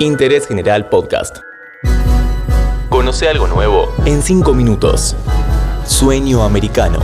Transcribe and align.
Interés 0.00 0.46
General 0.46 0.88
Podcast. 0.88 1.38
Conoce 2.88 3.28
algo 3.28 3.46
nuevo 3.46 3.94
en 4.04 4.22
5 4.22 4.54
minutos. 4.54 5.16
Sueño 5.86 6.42
americano. 6.42 6.98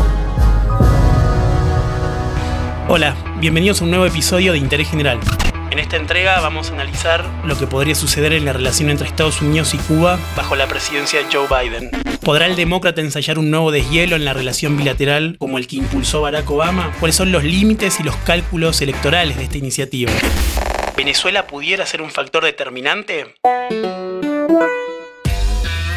Hola, 2.89 3.17
bienvenidos 3.41 3.81
a 3.81 3.85
un 3.85 3.91
nuevo 3.91 4.07
episodio 4.07 4.53
de 4.53 4.59
Interés 4.59 4.91
General. 4.91 5.19
En 5.71 5.79
esta 5.79 5.97
entrega 5.97 6.41
vamos 6.41 6.71
a 6.71 6.75
analizar 6.75 7.25
lo 7.45 7.57
que 7.57 7.67
podría 7.67 7.95
suceder 7.95 8.35
en 8.35 8.45
la 8.45 8.53
relación 8.53 8.91
entre 8.91 9.09
Estados 9.09 9.41
Unidos 9.41 9.73
y 9.73 9.79
Cuba 9.79 10.19
bajo 10.37 10.55
la 10.55 10.67
presidencia 10.67 11.21
de 11.21 11.27
Joe 11.33 11.47
Biden. 11.49 11.91
¿Podrá 12.21 12.47
el 12.47 12.57
demócrata 12.57 13.01
ensayar 13.01 13.39
un 13.39 13.51
nuevo 13.51 13.71
deshielo 13.71 14.17
en 14.17 14.27
la 14.27 14.35
relación 14.35 14.77
bilateral 14.77 15.37
como 15.39 15.57
el 15.57 15.67
que 15.67 15.77
impulsó 15.77 16.21
Barack 16.21 16.51
Obama? 16.51 16.93
¿Cuáles 17.01 17.17
son 17.17 17.33
los 17.33 17.43
límites 17.43 17.99
y 18.01 18.03
los 18.03 18.17
cálculos 18.17 18.83
electorales 18.83 19.39
de 19.39 19.45
esta 19.45 19.59
iniciativa? 19.59 20.13
¿Venezuela 20.97 21.47
pudiera 21.47 21.87
ser 21.87 22.03
un 22.03 22.11
factor 22.11 22.45
determinante? 22.45 23.35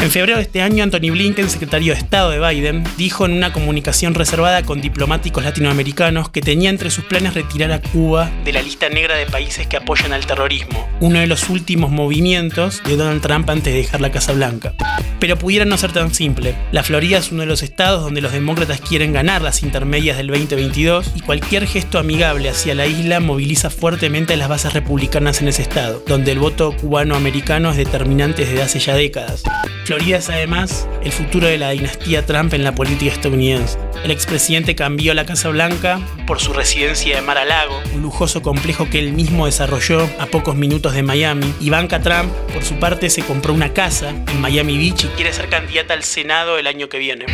En 0.06 0.12
febrero 0.12 0.38
de 0.38 0.44
este 0.44 0.62
año, 0.62 0.84
Anthony 0.84 1.10
Blinken, 1.10 1.50
secretario 1.50 1.92
de 1.92 2.00
Estado 2.00 2.30
de 2.30 2.40
Biden, 2.40 2.84
dijo 2.96 3.26
en 3.26 3.32
una 3.32 3.52
comunicación 3.52 4.14
reservada 4.14 4.62
con 4.62 4.80
diplomáticos 4.80 5.44
latinoamericanos 5.44 6.30
que 6.30 6.42
tenía 6.42 6.70
entre 6.70 6.92
sus 6.92 7.06
planes 7.06 7.34
retirar 7.34 7.72
a 7.72 7.82
Cuba 7.82 8.30
de 8.44 8.54
la 8.54 8.62
lista 8.62 8.88
negra 8.88 9.16
de 9.16 9.26
países 9.26 9.66
que 9.66 9.78
apoyan 9.78 10.14
al 10.14 10.28
terrorismo, 10.28 10.88
uno 11.00 11.18
de 11.18 11.26
los 11.26 11.50
últimos 11.50 11.90
movimientos 11.90 12.84
de 12.84 12.98
Donald 12.98 13.24
Trump 13.24 13.50
antes 13.50 13.74
de 13.74 13.80
dejar 13.80 14.00
la 14.00 14.12
Casa 14.12 14.34
Blanca. 14.34 14.76
Pero 15.20 15.40
pudiera 15.40 15.66
no 15.66 15.76
ser 15.76 15.92
tan 15.92 16.14
simple. 16.14 16.54
La 16.72 16.84
Florida 16.84 17.18
es 17.18 17.32
uno 17.32 17.42
de 17.42 17.48
los 17.48 17.64
estados 17.64 18.04
donde 18.04 18.22
los 18.22 18.32
demócratas 18.32 18.82
quieren 18.82 19.12
ganar 19.12 19.42
las 19.42 19.64
intermedias 19.64 20.18
del 20.18 20.28
2022 20.28 21.14
y 21.16 21.22
cualquier 21.22 21.66
gesto 21.66 21.98
amigable 21.98 22.50
hacia 22.50 22.76
la 22.76 22.86
isla 22.86 23.22
moviliza 23.22 23.72
fuertemente 23.72 24.34
a 24.36 24.38
las 24.38 24.50
bases 24.50 24.74
republicanas 24.74 25.42
en 25.42 25.48
ese 25.48 25.64
estado, 25.64 26.04
donde 26.06 26.32
el 26.32 26.38
voto 26.38 26.78
cubano-americano 26.78 27.72
es 27.72 27.78
determinante 27.78 28.46
desde 28.46 28.62
hace 28.62 28.78
ya 28.78 28.94
décadas. 28.94 29.42
Florida 29.86 30.18
es 30.18 30.30
además 30.32 30.88
el 31.04 31.12
futuro 31.12 31.46
de 31.46 31.60
la 31.60 31.70
dinastía 31.70 32.26
Trump 32.26 32.56
en 32.56 32.64
la 32.64 32.74
política 32.74 33.12
estadounidense. 33.12 33.78
El 34.04 34.10
expresidente 34.10 34.74
cambió 34.76 35.14
la 35.14 35.28
Casa 35.28 35.50
Blanca 35.50 36.00
por 36.26 36.40
su 36.40 36.54
residencia 36.54 37.16
de 37.16 37.22
Mar 37.22 37.38
a 37.38 37.46
Lago, 37.46 37.80
un 37.94 38.02
lujoso 38.02 38.42
complejo 38.42 38.90
que 38.90 38.98
él 38.98 39.14
mismo 39.14 39.46
desarrolló 39.46 40.10
a 40.20 40.26
pocos 40.26 40.56
minutos 40.56 40.96
de 40.96 41.04
Miami. 41.04 41.54
Ivanka 41.62 42.00
Trump, 42.00 42.34
por 42.52 42.64
su 42.64 42.80
parte, 42.80 43.12
se 43.12 43.24
compró 43.24 43.54
una 43.54 43.74
casa 43.74 44.10
en 44.10 44.42
Miami 44.42 44.76
Beach 44.76 45.04
y 45.04 45.08
quiere 45.10 45.32
ser 45.32 45.50
candidata 45.50 45.94
al 45.94 46.04
Senado 46.04 46.58
el 46.58 46.66
año 46.66 46.90
que 46.90 46.98
viene. 46.98 47.28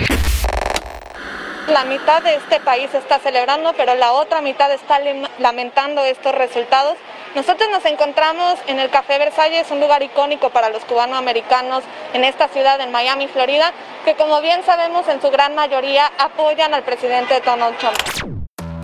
La 1.69 1.85
mitad 1.85 2.21
de 2.21 2.35
este 2.35 2.59
país 2.59 2.93
está 2.93 3.19
celebrando, 3.19 3.73
pero 3.77 3.95
la 3.95 4.11
otra 4.11 4.41
mitad 4.41 4.73
está 4.73 4.99
lamentando 5.39 6.03
estos 6.03 6.35
resultados 6.35 6.97
nosotros 7.35 7.69
nos 7.71 7.85
encontramos 7.85 8.59
en 8.67 8.79
el 8.79 8.89
Café 8.89 9.17
Versalles, 9.17 9.71
un 9.71 9.79
lugar 9.79 10.03
icónico 10.03 10.49
para 10.49 10.69
los 10.69 10.83
cubanoamericanos 10.83 11.83
en 12.13 12.25
esta 12.25 12.49
ciudad, 12.49 12.81
en 12.81 12.91
Miami, 12.91 13.27
Florida, 13.27 13.71
que 14.03 14.15
como 14.15 14.41
bien 14.41 14.61
sabemos 14.65 15.07
en 15.07 15.21
su 15.21 15.29
gran 15.29 15.55
mayoría 15.55 16.11
apoyan 16.17 16.73
al 16.73 16.83
presidente 16.83 17.41
Donald 17.45 17.77
Trump. 17.77 18.41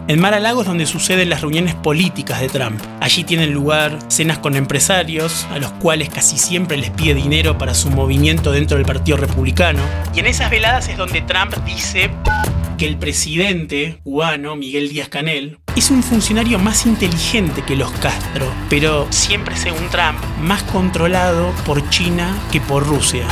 En 0.08 0.22
Mar 0.22 0.34
a 0.34 0.40
Lago 0.40 0.62
es 0.62 0.68
donde 0.68 0.86
suceden 0.86 1.30
las 1.30 1.42
reuniones 1.42 1.76
políticas 1.76 2.40
de 2.40 2.48
Trump. 2.48 2.82
Allí 3.02 3.26
tienen 3.26 3.52
lugar 3.54 4.00
cenas 4.08 4.40
con 4.40 4.56
empresarios, 4.56 5.46
a 5.52 5.58
los 5.58 5.74
cuales 5.74 6.10
casi 6.10 6.38
siempre 6.38 6.78
les 6.78 6.92
pide 6.92 7.14
dinero 7.14 7.58
para 7.58 7.74
su 7.74 7.90
movimiento 7.90 8.54
dentro 8.54 8.78
del 8.78 8.86
Partido 8.86 9.18
Republicano. 9.18 9.82
Y 10.16 10.22
en 10.22 10.28
esas 10.28 10.50
veladas 10.50 10.88
es 10.88 10.96
donde 10.96 11.22
Trump 11.24 11.54
dice 11.66 12.10
que 12.78 12.86
el 12.86 12.96
presidente 12.96 14.00
cubano, 14.06 14.56
Miguel 14.56 14.88
Díaz 14.88 15.10
Canel, 15.10 15.60
es 15.78 15.92
un 15.92 16.02
funcionario 16.02 16.58
más 16.58 16.88
inteligente 16.88 17.62
que 17.62 17.76
los 17.76 17.92
Castro, 17.92 18.52
pero 18.68 19.06
siempre 19.12 19.56
según 19.56 19.88
Trump, 19.90 20.18
más 20.42 20.64
controlado 20.64 21.52
por 21.66 21.88
China 21.90 22.36
que 22.52 22.60
por 22.60 22.86
Rusia. 22.88 23.28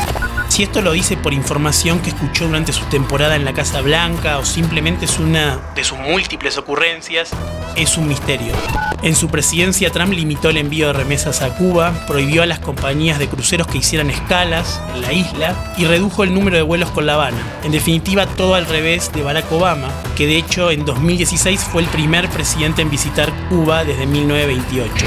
Si 0.56 0.64
esto 0.64 0.82
lo 0.82 0.94
dice 0.94 1.18
por 1.18 1.34
información 1.34 2.00
que 2.00 2.12
escuchó 2.12 2.46
durante 2.46 2.72
su 2.72 2.86
temporada 2.86 3.36
en 3.36 3.44
la 3.44 3.52
Casa 3.52 3.82
Blanca 3.82 4.38
o 4.38 4.46
simplemente 4.46 5.04
es 5.04 5.20
una 5.20 5.60
de 5.76 5.84
sus 5.84 5.98
múltiples 5.98 6.58
ocurrencias, 6.58 7.32
es 7.76 7.98
un 7.98 8.08
misterio. 8.08 8.54
En 9.02 9.18
su 9.18 9.28
presidencia, 9.28 9.92
Trump 9.92 10.14
limitó 10.14 10.48
el 10.48 10.56
envío 10.56 10.88
de 10.88 10.94
remesas 10.94 11.42
a 11.42 11.58
Cuba, 11.58 11.92
prohibió 12.08 12.42
a 12.42 12.46
las 12.46 12.60
compañías 12.60 13.20
de 13.20 13.28
cruceros 13.28 13.68
que 13.68 13.80
hicieran 13.80 14.10
escalas 14.10 14.82
en 14.94 15.02
la 15.02 15.12
isla 15.12 15.74
y 15.76 15.84
redujo 15.84 16.24
el 16.24 16.34
número 16.34 16.56
de 16.56 16.64
vuelos 16.64 16.90
con 16.92 17.06
La 17.06 17.16
Habana. 17.16 17.44
En 17.66 17.74
definitiva, 17.74 18.26
todo 18.26 18.56
al 18.56 18.66
revés 18.66 19.12
de 19.12 19.24
Barack 19.24 19.52
Obama, 19.52 19.92
que 20.16 20.26
de 20.26 20.38
hecho 20.38 20.72
en 20.72 20.86
2016 20.86 21.66
fue 21.66 21.82
el 21.82 21.90
primer 21.90 22.30
presidente 22.30 22.82
en 22.82 22.90
visitar 22.90 23.30
Cuba 23.50 23.84
desde 23.84 24.06
1928 24.06 25.06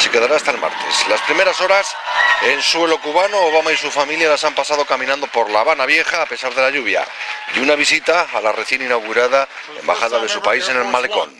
se 0.00 0.10
quedará 0.10 0.36
hasta 0.36 0.50
el 0.50 0.58
martes. 0.58 1.06
Las 1.10 1.20
primeras 1.22 1.60
horas 1.60 1.94
en 2.42 2.62
suelo 2.62 3.00
cubano, 3.00 3.38
Obama 3.38 3.72
y 3.72 3.76
su 3.76 3.90
familia 3.90 4.28
las 4.28 4.44
han 4.44 4.54
pasado 4.54 4.84
caminando 4.84 5.26
por 5.26 5.50
La 5.50 5.60
Habana 5.60 5.86
Vieja 5.86 6.22
a 6.22 6.26
pesar 6.26 6.54
de 6.54 6.62
la 6.62 6.70
lluvia 6.70 7.06
y 7.54 7.60
una 7.60 7.74
visita 7.74 8.28
a 8.32 8.40
la 8.40 8.52
recién 8.52 8.82
inaugurada 8.82 9.48
embajada 9.80 10.20
de 10.20 10.28
su 10.28 10.40
país 10.40 10.68
en 10.68 10.76
el 10.76 10.84
malecón. 10.86 11.30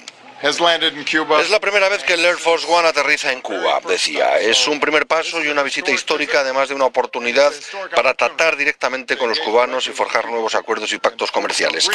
Es 1.41 1.51
la 1.51 1.61
primera 1.61 1.89
vez 1.91 2.03
que 2.03 2.15
el 2.15 2.25
Air 2.25 2.39
Force 2.39 2.67
One 2.67 2.89
aterriza 2.89 3.31
en 3.31 3.43
Cuba, 3.43 3.81
decía. 3.87 4.39
Es 4.39 4.67
un 4.69 4.81
primer 4.81 5.07
paso 5.07 5.43
y 5.45 5.49
una 5.49 5.63
visita 5.63 5.91
histórica, 5.91 6.41
además 6.41 6.71
de 6.71 6.75
una 6.75 6.87
oportunidad 6.87 7.53
para 7.95 8.15
tratar 8.15 8.57
directamente 8.57 9.19
con 9.19 9.29
los 9.29 9.39
cubanos 9.39 9.87
y 9.87 9.91
forjar 9.91 10.31
nuevos 10.31 10.55
acuerdos 10.55 10.93
y 10.93 10.99
pactos 10.99 11.31
comerciales. 11.31 11.91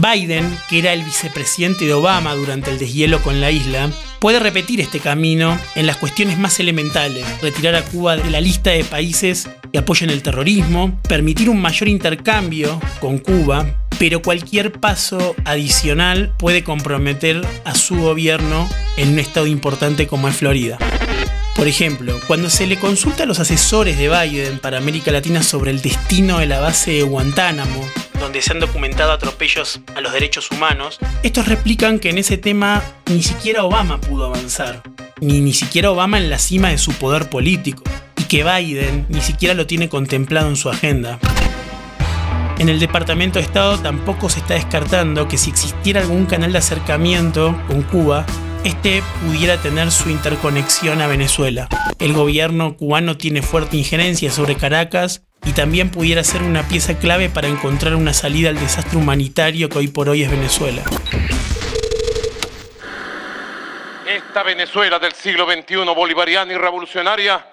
Biden, 0.00 0.56
que 0.68 0.78
era 0.78 0.92
el 0.92 1.02
vicepresidente 1.02 1.84
de 1.84 1.94
Obama 1.94 2.34
durante 2.34 2.70
el 2.70 2.78
deshielo 2.78 3.20
con 3.22 3.40
la 3.40 3.50
isla, 3.50 3.90
puede 4.20 4.38
repetir 4.38 4.80
este 4.80 5.00
camino 5.00 5.58
en 5.74 5.86
las 5.86 5.96
cuestiones 5.96 6.38
más 6.38 6.58
elementales, 6.60 7.24
retirar 7.42 7.74
a 7.74 7.84
Cuba 7.84 8.16
de 8.16 8.30
la 8.30 8.40
lista 8.40 8.70
de 8.70 8.84
países 8.84 9.48
que 9.72 9.78
apoyan 9.78 10.10
el 10.10 10.22
terrorismo, 10.22 10.98
permitir 11.08 11.48
un 11.50 11.60
mayor 11.60 11.88
intercambio 11.88 12.80
con 13.00 13.18
Cuba, 13.18 13.66
pero 13.98 14.22
cualquier 14.22 14.72
paso 14.72 15.34
adicional 15.44 16.32
puede 16.38 16.64
comprometer 16.64 17.46
a 17.64 17.74
su 17.74 17.96
gobierno 17.96 18.68
en 18.96 19.10
un 19.10 19.18
estado 19.18 19.46
importante 19.46 20.06
como 20.06 20.28
es 20.28 20.36
Florida. 20.36 20.78
Por 21.56 21.66
ejemplo, 21.66 22.14
cuando 22.28 22.50
se 22.50 22.68
le 22.68 22.78
consulta 22.78 23.24
a 23.24 23.26
los 23.26 23.40
asesores 23.40 23.98
de 23.98 24.08
Biden 24.08 24.60
para 24.60 24.78
América 24.78 25.10
Latina 25.10 25.42
sobre 25.42 25.72
el 25.72 25.82
destino 25.82 26.38
de 26.38 26.46
la 26.46 26.60
base 26.60 26.92
de 26.92 27.02
Guantánamo, 27.02 27.84
donde 28.18 28.42
se 28.42 28.52
han 28.52 28.60
documentado 28.60 29.12
atropellos 29.12 29.80
a 29.94 30.00
los 30.00 30.12
derechos 30.12 30.50
humanos, 30.50 30.98
estos 31.22 31.46
replican 31.48 31.98
que 31.98 32.10
en 32.10 32.18
ese 32.18 32.36
tema 32.36 32.82
ni 33.06 33.22
siquiera 33.22 33.64
Obama 33.64 34.00
pudo 34.00 34.26
avanzar, 34.26 34.82
ni 35.20 35.40
ni 35.40 35.52
siquiera 35.52 35.90
Obama 35.90 36.18
en 36.18 36.30
la 36.30 36.38
cima 36.38 36.70
de 36.70 36.78
su 36.78 36.92
poder 36.92 37.30
político, 37.30 37.82
y 38.16 38.24
que 38.24 38.44
Biden 38.44 39.06
ni 39.08 39.20
siquiera 39.20 39.54
lo 39.54 39.66
tiene 39.66 39.88
contemplado 39.88 40.48
en 40.48 40.56
su 40.56 40.68
agenda. 40.68 41.18
En 42.58 42.68
el 42.68 42.80
Departamento 42.80 43.38
de 43.38 43.44
Estado 43.44 43.78
tampoco 43.78 44.28
se 44.28 44.40
está 44.40 44.54
descartando 44.54 45.28
que 45.28 45.38
si 45.38 45.50
existiera 45.50 46.00
algún 46.00 46.26
canal 46.26 46.52
de 46.52 46.58
acercamiento 46.58 47.56
con 47.68 47.82
Cuba, 47.82 48.26
este 48.64 49.02
pudiera 49.24 49.56
tener 49.58 49.92
su 49.92 50.10
interconexión 50.10 51.00
a 51.00 51.06
Venezuela. 51.06 51.68
El 52.00 52.12
gobierno 52.12 52.76
cubano 52.76 53.16
tiene 53.16 53.42
fuerte 53.42 53.76
injerencia 53.76 54.32
sobre 54.32 54.56
Caracas 54.56 55.22
y 55.44 55.52
también 55.52 55.90
pudiera 55.90 56.22
ser 56.24 56.42
una 56.42 56.62
pieza 56.68 56.98
clave 56.98 57.28
para 57.28 57.48
encontrar 57.48 57.94
una 57.94 58.12
salida 58.12 58.50
al 58.50 58.58
desastre 58.58 58.98
humanitario 58.98 59.68
que 59.68 59.78
hoy 59.78 59.88
por 59.88 60.08
hoy 60.08 60.22
es 60.22 60.30
Venezuela. 60.30 60.82
Esta 64.06 64.42
Venezuela 64.42 64.98
del 64.98 65.12
siglo 65.12 65.46
XXI 65.50 65.76
bolivariana 65.94 66.52
y 66.52 66.56
revolucionaria 66.56 67.44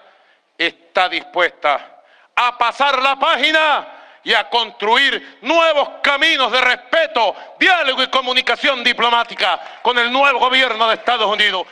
está 0.56 1.08
dispuesta 1.08 2.02
a 2.34 2.58
pasar 2.58 3.02
la 3.02 3.18
página 3.18 3.88
y 4.22 4.34
a 4.34 4.48
construir 4.48 5.38
nuevos 5.42 5.88
caminos 6.02 6.50
de 6.50 6.60
respeto, 6.60 7.34
diálogo 7.60 8.02
y 8.02 8.08
comunicación 8.08 8.82
diplomática 8.82 9.80
con 9.82 9.96
el 9.98 10.12
nuevo 10.12 10.40
gobierno 10.40 10.88
de 10.88 10.94
Estados 10.94 11.32
Unidos. 11.32 11.68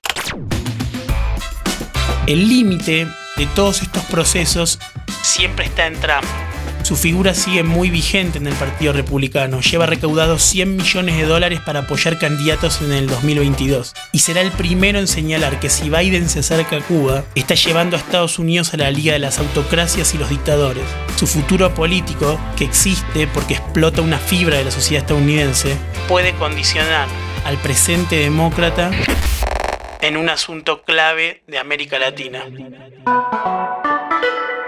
El 2.27 2.49
límite 2.49 3.07
de 3.37 3.47
todos 3.55 3.83
estos 3.83 4.05
procesos 4.05 4.79
siempre 5.25 5.65
está 5.65 5.87
en 5.87 5.95
Trump. 5.95 6.25
Su 6.83 6.97
figura 6.97 7.33
sigue 7.33 7.63
muy 7.63 7.89
vigente 7.89 8.37
en 8.37 8.47
el 8.47 8.53
Partido 8.55 8.93
Republicano. 8.93 9.63
Lleva 9.63 9.87
recaudado 9.87 10.39
100 10.39 10.77
millones 10.77 11.17
de 11.17 11.25
dólares 11.25 11.61
para 11.65 11.81
apoyar 11.81 12.19
candidatos 12.19 12.83
en 12.83 12.93
el 12.93 13.07
2022. 13.07 13.95
Y 14.13 14.19
será 14.19 14.43
el 14.43 14.51
primero 14.53 14.99
en 14.99 15.09
señalar 15.09 15.61
que 15.61 15.71
si 15.71 15.89
Biden 15.89 16.29
se 16.29 16.41
acerca 16.41 16.77
a 16.77 16.81
Cuba, 16.83 17.25
está 17.35 17.55
llevando 17.55 17.97
a 17.97 18.01
Estados 18.01 18.39
Unidos 18.39 18.75
a 18.75 18.77
la 18.77 18.91
liga 18.91 19.15
de 19.15 19.19
las 19.19 19.39
autocracias 19.39 20.15
y 20.15 20.19
los 20.19 20.29
dictadores. 20.29 20.85
Su 21.17 21.27
futuro 21.27 21.73
político, 21.73 22.39
que 22.55 22.65
existe 22.65 23.27
porque 23.29 23.55
explota 23.55 24.03
una 24.03 24.19
fibra 24.19 24.59
de 24.59 24.65
la 24.65 24.71
sociedad 24.71 25.05
estadounidense, 25.05 25.75
puede 26.07 26.35
condicionar 26.35 27.09
al 27.47 27.57
presente 27.57 28.17
demócrata 28.17 28.91
en 30.03 30.19
un 30.19 30.29
asunto 30.29 30.83
clave 30.83 31.43
de 31.47 31.59
América 31.59 31.99
Latina. 31.99 32.45